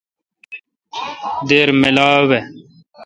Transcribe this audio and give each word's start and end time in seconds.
دیر 1.47 1.69
میلا۔ 1.81 2.09